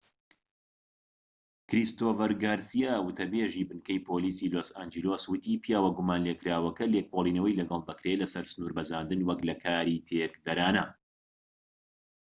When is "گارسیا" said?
2.43-2.93